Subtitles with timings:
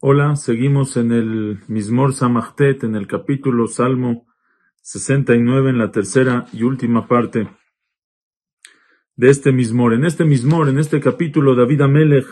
[0.00, 4.26] Hola, seguimos en el Mismor Samachtet, en el capítulo Salmo
[4.80, 7.48] 69, en la tercera y última parte
[9.16, 9.92] de este Mismor.
[9.92, 12.26] En este Mismor, en este capítulo, David Amelech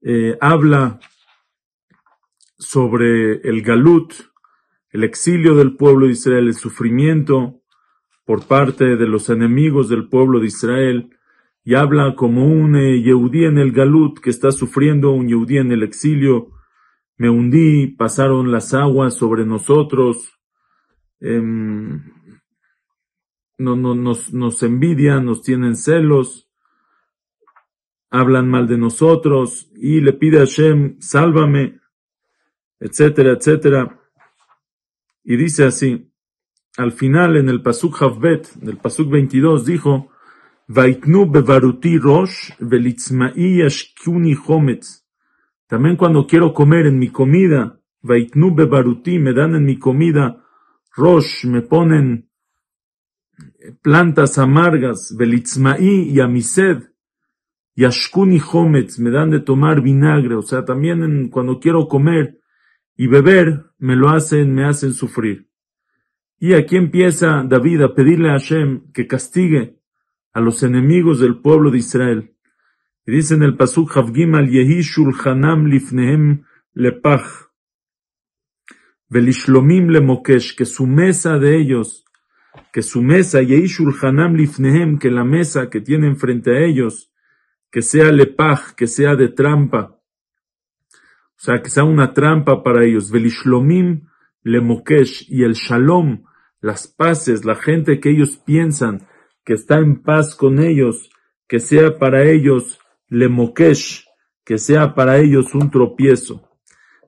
[0.00, 1.00] eh, habla
[2.56, 4.14] sobre el Galut,
[4.90, 7.59] el exilio del pueblo de Israel, el sufrimiento
[8.30, 11.10] por parte de los enemigos del pueblo de Israel,
[11.64, 15.72] y habla como un eh, Yehudí en el Galut que está sufriendo, un Yehudí en
[15.72, 16.52] el exilio,
[17.16, 20.38] me hundí, pasaron las aguas sobre nosotros,
[21.18, 22.04] em,
[23.58, 26.48] no, no, nos, nos envidian, nos tienen celos,
[28.10, 31.80] hablan mal de nosotros y le pide a Hashem, sálvame,
[32.78, 34.00] etcétera, etcétera.
[35.24, 36.09] Y dice así,
[36.76, 40.10] al final en el Pasuk Havbet, del Pasuk 22, dijo,
[40.68, 45.04] Vaitnu bevaruti rosh velitzma'i yashkuni chometz.
[45.66, 50.42] También cuando quiero comer en mi comida, Vaitnu Baruti, me dan en mi comida,
[50.96, 52.28] Rosh, me ponen
[53.82, 56.90] plantas amargas, Belitzmaí y Amised,
[57.76, 62.40] Yashkuni Hometz, me dan de tomar vinagre, o sea, también cuando quiero comer
[62.96, 65.49] y beber, me lo hacen, me hacen sufrir.
[66.42, 69.76] Y aquí empieza David a pedirle a Hashem que castigue
[70.32, 72.34] a los enemigos del pueblo de Israel.
[73.04, 77.50] Y dice en el Pasuk Havgimal Yehi Shulchanam Lifnehem Lepach.
[79.10, 82.06] Velishlomim Lemokesh, que su mesa de ellos,
[82.72, 87.12] que su mesa, Yehi Shulchanam Lifnehem, que la mesa que tienen frente a ellos,
[87.70, 90.00] que sea lepach, que sea de trampa.
[91.36, 93.10] O sea, que sea una trampa para ellos.
[93.10, 94.06] Velishlomim
[94.42, 96.24] Lemokesh y el Shalom,
[96.60, 99.06] las paces, la gente que ellos piensan
[99.44, 101.10] que está en paz con ellos,
[101.48, 104.04] que sea para ellos lemokesh,
[104.44, 106.48] que sea para ellos un tropiezo.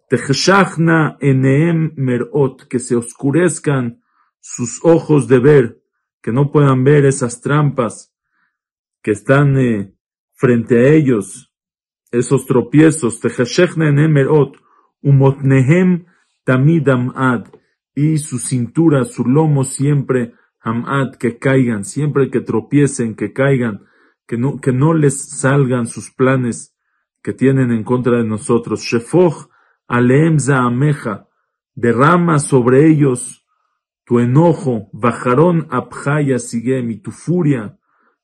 [0.08, 4.02] Techshachna eneem merot, que se oscurezcan
[4.40, 5.82] sus ojos de ver,
[6.20, 8.14] que no puedan ver esas trampas
[9.02, 9.94] que están eh,
[10.34, 11.52] frente a ellos,
[12.10, 13.20] esos tropiezos.
[13.20, 14.56] Techshachna eneem merot,
[15.02, 16.06] umotnehem
[16.44, 17.46] tamidam ad,
[17.94, 23.84] y su cintura, su lomo siempre hamad, que caigan, siempre que tropiecen, que caigan
[24.26, 26.74] que no, que no les salgan sus planes
[27.22, 28.82] que tienen en contra de nosotros.
[28.82, 29.48] Shefoch
[29.86, 31.28] aleem zaameja,
[31.74, 33.46] derrama sobre ellos
[34.04, 37.78] tu enojo, bajarón abjaya sigem, y tu furia,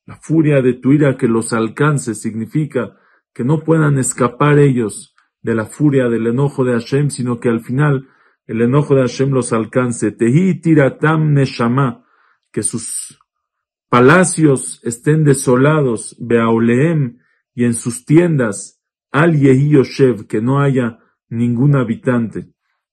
[0.06, 2.96] la furia de tu ira que los alcance, significa
[3.32, 7.60] que no puedan escapar ellos de la furia del enojo de Hashem, sino que al
[7.60, 8.08] final
[8.48, 10.10] el enojo de Hashem los alcance.
[10.10, 12.04] Tehi tiratam neshama,
[12.50, 13.20] que sus
[13.88, 17.18] palacios estén desolados, Beauleem,
[17.54, 18.82] y en sus tiendas,
[19.12, 20.98] Al Yehi Yoshev, que no haya
[21.28, 22.48] ningún habitante.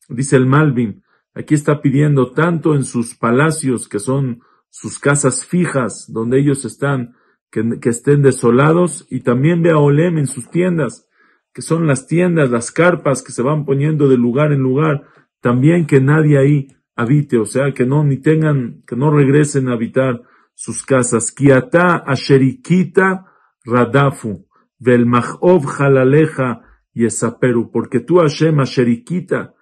[0.10, 6.12] Dice el Malvin, aquí está pidiendo tanto en sus palacios, que son sus casas fijas,
[6.12, 7.16] donde ellos están,
[7.50, 11.08] que, estén desolados, y también Beaolem en sus tiendas,
[11.54, 15.08] que son las tiendas, las carpas que se van poniendo de lugar en lugar,
[15.46, 19.74] también que nadie ahí habite, o sea, que no, ni tengan, que no regresen a
[19.74, 20.24] habitar
[20.56, 21.32] sus casas.
[21.32, 23.28] Kiata asherikita
[23.64, 24.48] radafu,
[24.80, 26.64] vel machov jalaleja
[26.96, 29.54] yesaperu, porque tú Hashem asherikita,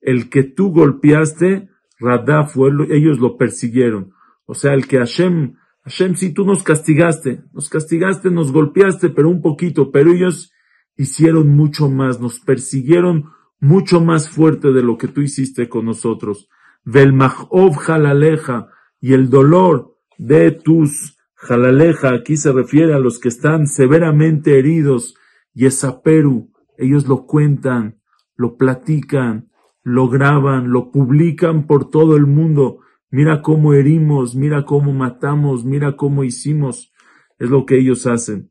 [0.00, 4.12] el que tú golpeaste, radafu, ellos lo persiguieron.
[4.46, 9.28] O sea, el que Hashem, Hashem, si tú nos castigaste, nos castigaste, nos golpeaste, pero
[9.28, 10.52] un poquito, pero ellos
[10.96, 13.32] hicieron mucho más, nos persiguieron
[13.62, 16.48] mucho más fuerte de lo que tú hiciste con nosotros.
[16.84, 18.68] Vel machov jalaleja,
[19.00, 25.14] y el dolor de tus jalaleja, aquí se refiere a los que están severamente heridos,
[25.54, 25.68] y
[26.02, 28.00] Peru, ellos lo cuentan,
[28.34, 29.50] lo platican,
[29.84, 32.80] lo graban, lo publican por todo el mundo.
[33.10, 36.92] Mira cómo herimos, mira cómo matamos, mira cómo hicimos.
[37.38, 38.50] Es lo que ellos hacen.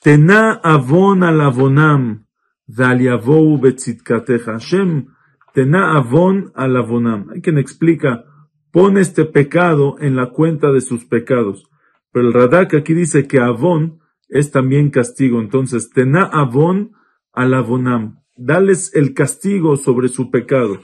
[0.00, 2.25] Tena avon al.
[4.44, 5.06] Hashem,
[5.74, 7.30] avon al avonam.
[7.30, 8.24] Hay quien explica,
[8.70, 11.68] pone este pecado en la cuenta de sus pecados.
[12.12, 15.40] Pero el Radak aquí dice que Avon es también castigo.
[15.40, 16.92] Entonces, tena Avon
[17.32, 18.22] al Avonam.
[18.34, 20.80] Dales el castigo sobre su pecado.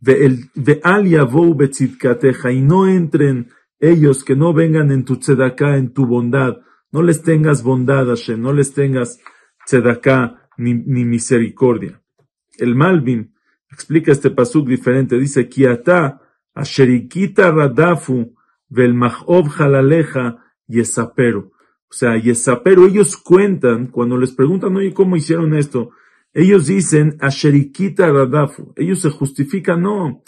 [0.00, 3.48] De al y no entren
[3.80, 6.58] ellos que no vengan en tu tzedaká, en tu bondad.
[6.92, 9.18] No les tengas bondad, Hashem, no les tengas
[9.66, 12.02] tzedaká ni, ni misericordia.
[12.58, 13.34] El Malvin
[13.70, 15.18] explica este pasuk diferente.
[15.18, 16.20] Dice, Kiata
[16.54, 18.34] Asherikita Radafu
[18.68, 21.52] vel machov jalaleja yesapero.
[21.90, 25.90] O sea, yesapero, ellos cuentan, cuando les preguntan, oye, ¿cómo hicieron esto?
[26.32, 28.72] Ellos dicen, asherikita radafu.
[28.74, 30.22] Ellos se justifican, no.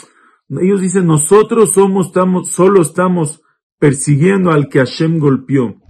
[0.49, 3.43] Ellos dicen, nosotros somos, estamos, solo estamos
[3.78, 5.82] persiguiendo al que Hashem golpeó.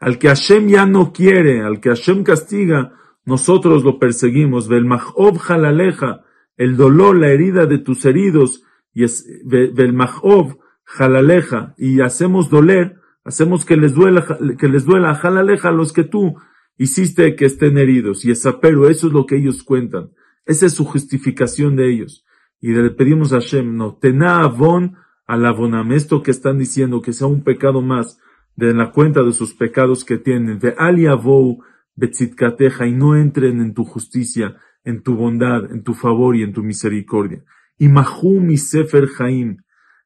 [0.00, 2.92] Al que Hashem ya no quiere, al que Hashem castiga,
[3.26, 4.68] nosotros lo perseguimos.
[4.68, 6.24] Vel mahov jalaleja,
[6.56, 8.62] el dolor, la herida de tus heridos,
[8.94, 14.24] y es, vel mahov jalaleja, y hacemos doler, hacemos que les duela,
[14.58, 16.36] que les duela, jalaleja a los que tú
[16.78, 18.24] hiciste que estén heridos.
[18.24, 20.10] Y esa, pero eso es lo que ellos cuentan.
[20.46, 22.24] Esa es su justificación de ellos.
[22.60, 24.96] Y le pedimos a Hashem, no, tena avon
[25.26, 28.18] al esto que están diciendo, que sea un pecado más
[28.54, 31.62] de la cuenta de sus pecados que tienen, de aliavou
[31.96, 36.52] betzitkateja, y no entren en tu justicia, en tu bondad, en tu favor y en
[36.52, 37.42] tu misericordia.
[37.78, 39.58] Y mahum y sefer jaim,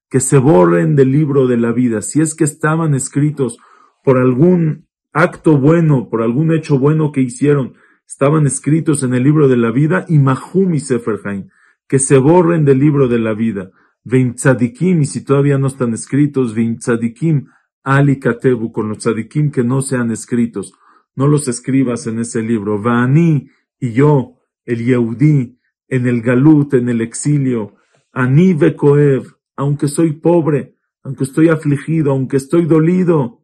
[0.09, 3.59] que se borren del libro de la vida, si es que estaban escritos
[4.03, 7.75] por algún acto bueno, por algún hecho bueno que hicieron,
[8.07, 11.49] estaban escritos en el libro de la vida, y mahum y sefer jaim,
[11.87, 13.71] que se borren del libro de la vida.
[14.03, 17.47] Vein tzadikim, y si todavía no están escritos, vein tzadikim,
[17.85, 20.73] ali katebu, con los tzadikim que no sean escritos,
[21.21, 22.81] no los escribas en ese libro.
[22.81, 27.75] Vaani y yo, el Yehudí, en el galut, en el exilio,
[28.11, 33.43] ani vekoev, aunque soy pobre, aunque estoy afligido, aunque estoy dolido,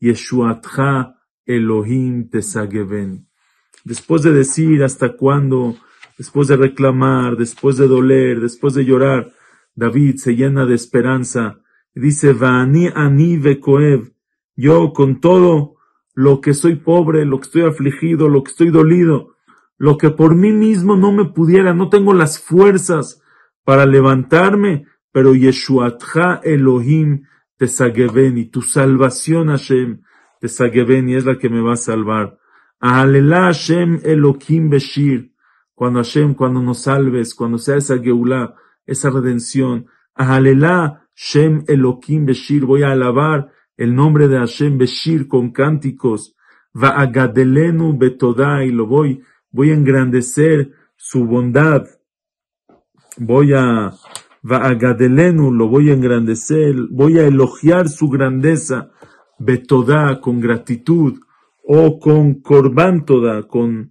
[0.00, 1.14] Yeshuatcha
[1.46, 3.28] Elohim tesageven.
[3.84, 5.76] Después de decir hasta cuándo,
[6.18, 9.32] después de reclamar, después de doler, después de llorar,
[9.76, 11.62] David se llena de esperanza
[11.94, 14.10] dice, Vaani ani vekoev,
[14.56, 15.76] yo con todo
[16.14, 19.36] lo que soy pobre, lo que estoy afligido, lo que estoy dolido,
[19.78, 23.20] lo que por mí mismo no me pudiera, no tengo las fuerzas
[23.64, 27.24] para levantarme, pero Yeshuatcha Elohim
[27.56, 27.66] te
[28.36, 30.02] y tu salvación Hashem
[30.40, 32.38] te y es la que me va a salvar.
[32.80, 35.32] Ahalela Hashem Elohim Beshir,
[35.72, 39.86] cuando Hashem, cuando nos salves, cuando sea esa Geulah, esa redención.
[40.14, 46.36] Ahalela Shem Elohim Beshir, voy a alabar el nombre de Hashem Beshir con cánticos.
[46.72, 49.20] Va a Gadelenu Betodai, lo voy,
[49.50, 51.86] voy a engrandecer su bondad.
[53.18, 53.92] Voy a,
[54.48, 58.92] va a Gadelenu, lo voy a engrandecer, voy a elogiar su grandeza.
[59.40, 61.18] Betodá, con gratitud,
[61.64, 63.04] o con Korban
[63.48, 63.90] con,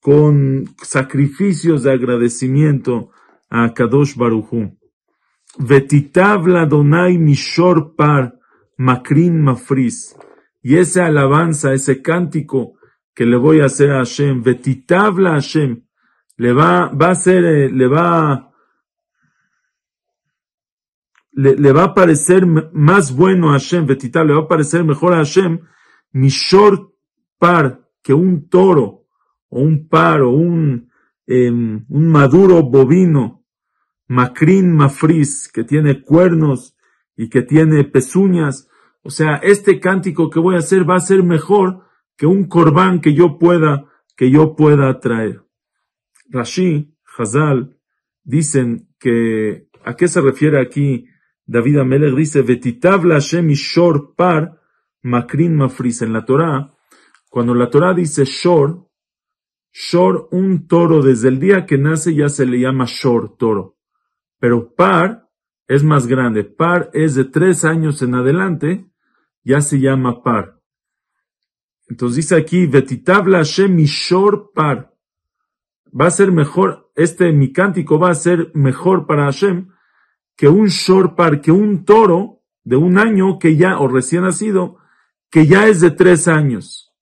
[0.00, 3.10] con sacrificios de agradecimiento
[3.50, 4.78] a Kadosh Baruchu.
[5.58, 8.35] Vetitav Donai Mishor Par
[8.76, 10.16] Makrin Mafris.
[10.62, 12.74] Y esa alabanza, ese cántico
[13.14, 15.82] que le voy a hacer a Hashem, Vetitav Hashem,
[16.36, 18.52] le va, va a ser, eh, le va,
[21.32, 25.18] le, va a parecer más bueno a Hashem, Vetitav, le va a parecer mejor a
[25.18, 25.60] Hashem,
[26.12, 26.92] Mishor
[27.38, 29.06] Par, que un toro,
[29.48, 30.90] o un par, o un,
[31.26, 33.44] em, un maduro bovino,
[34.08, 36.75] Macrin Mafris, que tiene cuernos
[37.16, 38.68] y que tiene pezuñas.
[39.02, 41.84] O sea, este cántico que voy a hacer va a ser mejor
[42.16, 43.86] que un corbán que yo pueda,
[44.16, 45.42] que yo pueda traer.
[46.28, 47.78] Rashi, Hazal,
[48.24, 51.06] dicen que, ¿a qué se refiere aquí?
[51.44, 54.60] David Amelech dice, Vetitabla Hashem Shor Par,
[55.02, 56.02] Makrin Mafris.
[56.02, 56.74] En la Torah,
[57.30, 58.86] cuando la Torah dice Shor,
[59.72, 63.76] Shor, un toro, desde el día que nace ya se le llama Shor, toro.
[64.38, 65.25] Pero par
[65.68, 66.44] es más grande.
[66.44, 68.86] Par es de tres años en adelante,
[69.44, 70.60] ya se llama par.
[71.88, 74.92] Entonces dice aquí, Vetitabla Hashem Mishor par.
[75.98, 79.68] Va a ser mejor, este mi cántico va a ser mejor para Hashem
[80.36, 84.76] que un shor par, que un toro de un año que ya, o recién nacido,
[85.30, 86.94] que ya es de tres años.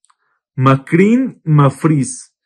[0.54, 2.37] Macrin Mafris,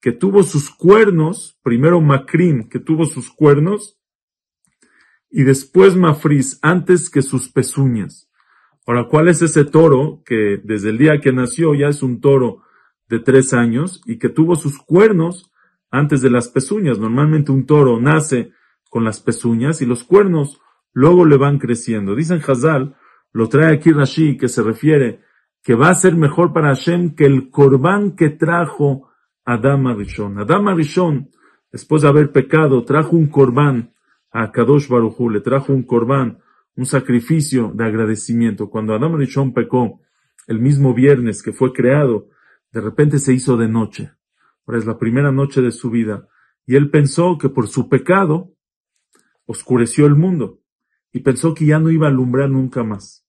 [0.00, 3.95] que tuvo sus cuernos, primero Macrin, que tuvo sus cuernos,
[5.36, 8.30] y después Mafris, antes que sus pezuñas.
[8.86, 12.62] Ahora, ¿cuál es ese toro que desde el día que nació ya es un toro
[13.10, 15.52] de tres años y que tuvo sus cuernos
[15.90, 16.98] antes de las pezuñas?
[16.98, 18.52] Normalmente un toro nace
[18.88, 20.58] con las pezuñas y los cuernos
[20.94, 22.14] luego le van creciendo.
[22.14, 22.96] Dicen Hazal,
[23.30, 25.20] lo trae aquí Rashi, que se refiere
[25.62, 29.10] que va a ser mejor para Hashem que el corbán que trajo
[29.44, 30.38] Adam Arishon.
[30.38, 31.30] Adam Arishon,
[31.70, 33.92] después de haber pecado, trajo un corbán
[34.38, 36.40] a Kadosh Baruchu, le trajo un corbán,
[36.76, 38.68] un sacrificio de agradecimiento.
[38.68, 40.02] Cuando Adam Rishon pecó,
[40.46, 42.28] el mismo viernes que fue creado,
[42.70, 44.12] de repente se hizo de noche.
[44.66, 46.28] Ahora es la primera noche de su vida.
[46.66, 48.52] Y él pensó que por su pecado
[49.46, 50.60] oscureció el mundo.
[51.12, 53.26] y pensó que ya no iba a alumbrar nunca más.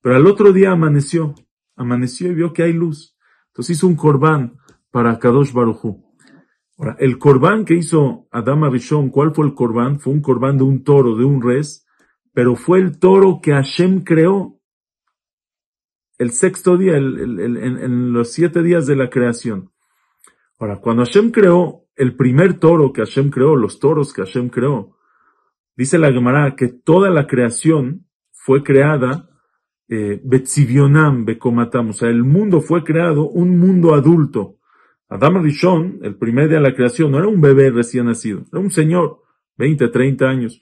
[0.00, 1.34] Pero al otro día amaneció,
[1.74, 3.16] amaneció y vio que hay luz.
[3.48, 4.56] Entonces hizo un corbán
[4.92, 6.13] para Kadosh Baruchu.
[6.76, 10.00] Ahora, el corbán que hizo Adama Rishon, ¿cuál fue el corbán?
[10.00, 11.86] Fue un corbán de un toro, de un res,
[12.32, 14.60] pero fue el toro que Hashem creó
[16.18, 19.72] el sexto día, en, los siete días de la creación.
[20.58, 24.96] Ahora, cuando Hashem creó el primer toro que Hashem creó, los toros que Hashem creó,
[25.76, 29.28] dice la Gemara que toda la creación fue creada
[29.88, 34.58] eh, Bekomatam, o sea, el mundo fue creado un mundo adulto.
[35.08, 38.60] Adam Rishon, el primer día de la creación, no era un bebé recién nacido, era
[38.60, 39.22] un señor,
[39.56, 40.60] 20, 30 años.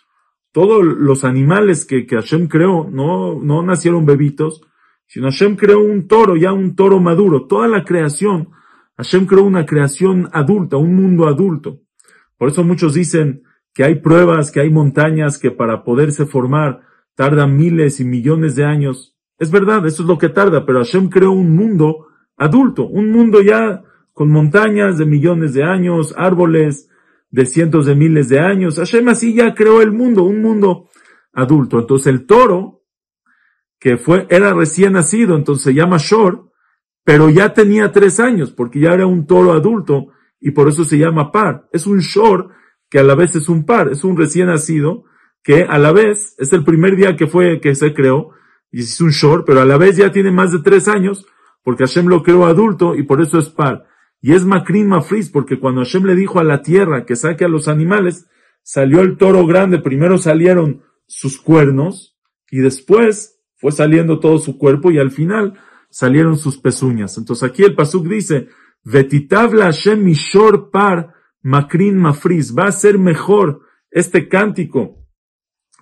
[0.52, 4.60] Todos los animales que, que Hashem creó no, no nacieron bebitos,
[5.06, 7.46] sino Hashem creó un toro, ya un toro maduro.
[7.46, 8.50] Toda la creación,
[8.96, 11.80] Hashem creó una creación adulta, un mundo adulto.
[12.36, 16.82] Por eso muchos dicen que hay pruebas, que hay montañas que para poderse formar
[17.14, 19.16] tardan miles y millones de años.
[19.38, 23.40] Es verdad, eso es lo que tarda, pero Hashem creó un mundo adulto, un mundo
[23.40, 23.82] ya
[24.12, 26.88] con montañas de millones de años, árboles
[27.30, 28.76] de cientos de miles de años.
[28.76, 30.90] Hashem así ya creó el mundo, un mundo
[31.32, 31.80] adulto.
[31.80, 32.82] Entonces el toro
[33.80, 36.52] que fue, era recién nacido, entonces se llama Shor,
[37.04, 40.98] pero ya tenía tres años, porque ya era un toro adulto, y por eso se
[40.98, 41.68] llama par.
[41.72, 42.50] Es un Shor
[42.88, 45.04] que a la vez es un par, es un recién nacido,
[45.42, 48.30] que a la vez es el primer día que fue, que se creó,
[48.70, 51.26] y es un Shor, pero a la vez ya tiene más de tres años,
[51.64, 53.84] porque Hashem lo creó adulto, y por eso es par.
[54.22, 57.48] Y es Makrin Mafris, porque cuando Hashem le dijo a la tierra que saque a
[57.48, 58.28] los animales,
[58.62, 62.16] salió el toro grande, primero salieron sus cuernos,
[62.50, 65.58] y después fue saliendo todo su cuerpo y al final
[65.90, 67.18] salieron sus pezuñas.
[67.18, 68.48] Entonces aquí el Pasuk dice,
[68.84, 75.02] Vetitabla Hashem Mishor Par Makrin Mafris, va a ser mejor este cántico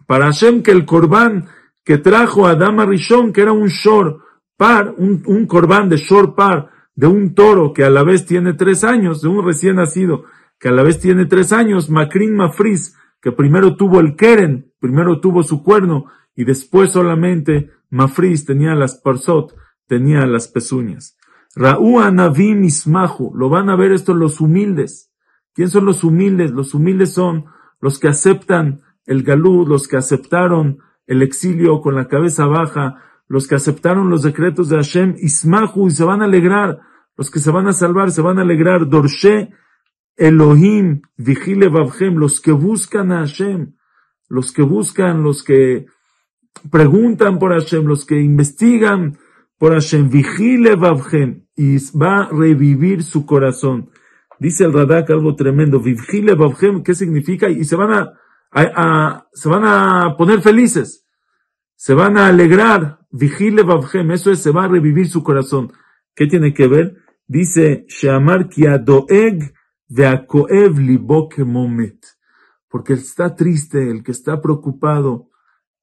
[0.07, 1.49] para Hashem que el corbán
[1.85, 4.23] que trajo a Adama Rishon, que era un shor
[4.57, 8.52] par, un, un corbán de shor par, de un toro que a la vez tiene
[8.52, 10.25] tres años, de un recién nacido,
[10.59, 15.19] que a la vez tiene tres años, Makrin Mafris, que primero tuvo el keren, primero
[15.19, 16.04] tuvo su cuerno,
[16.37, 21.16] y después solamente Mafris tenía las parsot, tenía las pezuñas.
[21.57, 25.11] Ra'u Anavim Ismahu, lo van a ver esto los humildes.
[25.54, 26.50] ¿Quién son los humildes?
[26.50, 27.47] Los humildes son
[27.80, 33.49] los que aceptan el galú, los que aceptaron el exilio con la cabeza baja, los
[33.49, 36.90] que aceptaron los decretos de Hashem, Ismahu, y se van a alegrar,
[37.21, 39.50] los que se van a salvar, se van a alegrar, Dorshe,
[40.17, 43.75] Elohim, Vigile Babhem, los que buscan a Hashem,
[44.31, 45.85] los que buscan, los que
[46.71, 49.19] preguntan por Hashem, los que investigan
[49.59, 53.91] por Hashem, vigile Babhem, y va a revivir su corazón.
[54.39, 57.50] Dice el Radak algo tremendo, vigile Babhem, ¿qué significa?
[57.50, 57.93] Y se van
[58.55, 61.05] a, se van a poner felices,
[61.77, 65.71] se van a alegrar, vigile Babhem, eso es, se va a revivir su corazón.
[66.15, 67.10] ¿Qué tiene que ver?
[67.31, 68.49] Dice, Sheamar
[68.85, 69.55] doeg
[69.89, 72.05] veakoev libok momet.
[72.69, 75.29] Porque está triste, el que está preocupado,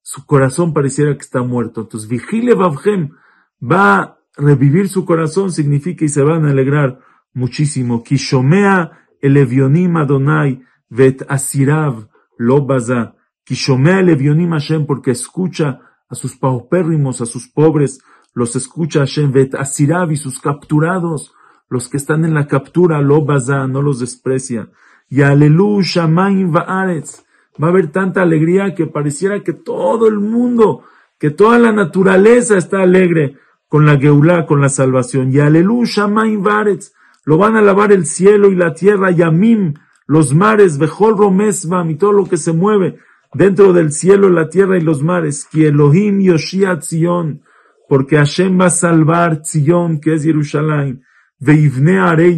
[0.01, 1.80] su corazón pareciera que está muerto.
[1.80, 3.12] Entonces, vigile Babhem
[3.62, 7.00] va a revivir su corazón, significa y se van a alegrar
[7.34, 8.04] muchísimo.
[8.04, 9.38] Kishomea el
[9.96, 13.16] Adonai vet asirav lo baza.
[13.46, 18.01] Kishomea el Hashem porque escucha a sus paupérrimos, a sus pobres,
[18.34, 21.34] los escucha Hashem vet asirav y sus capturados,
[21.69, 24.69] los que están en la captura lo baza, no los desprecia.
[25.09, 27.27] Y aleluya shamayim va'aretz
[27.62, 30.83] Va a haber tanta alegría que pareciera que todo el mundo,
[31.17, 35.33] que toda la naturaleza está alegre con la Geulá, con la salvación.
[35.33, 36.93] Y aleluya, Main Varetz.
[37.25, 39.74] Lo van a lavar el cielo y la tierra, Yamim,
[40.05, 43.00] los mares, Bejol Romesbam y todo lo que se mueve
[43.33, 45.45] dentro del cielo, la tierra y los mares.
[45.51, 47.41] Que Elohim Yoshia Tzion,
[47.89, 51.03] porque Hashem va a salvar Tzion, que es Jerusalén.
[51.39, 52.29] Veivne Are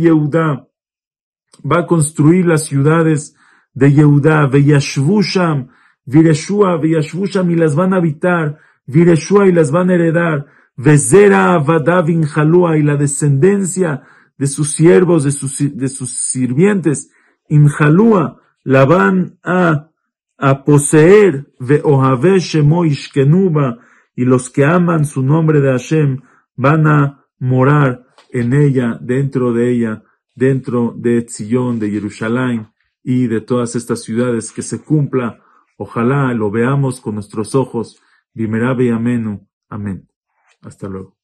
[1.63, 3.36] va a construir las ciudades
[3.74, 5.70] de Yehuda, Veyashvusham,
[6.06, 12.24] Vireshua, Veyashvusham, y las van a habitar, Vireshua, y las van a heredar, Vezera, Vadavin,
[12.24, 14.03] Jalúa, y la descendencia
[14.38, 17.12] de sus siervos, de sus, de sus sirvientes,
[17.50, 19.89] Imjalúa, la van a,
[20.38, 26.22] a poseer, Veohave Shemo y los que aman su nombre de Hashem
[26.56, 30.03] van a morar en ella, dentro de ella,
[30.36, 32.67] dentro de Tzion, de Jerusalén
[33.03, 35.43] y de todas estas ciudades, que se cumpla.
[35.77, 38.01] Ojalá lo veamos con nuestros ojos.
[38.33, 39.48] Bimerabe y.
[39.69, 40.07] Amén.
[40.62, 41.19] Hasta luego.